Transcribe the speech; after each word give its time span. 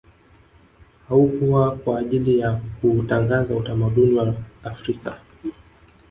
Haukwa 1.09 1.75
kwa 1.75 1.99
ajili 1.99 2.39
ya 2.39 2.61
kuutangaza 2.81 3.55
utamaduni 3.55 4.17
wa 4.17 4.33
Afrika 4.63 5.17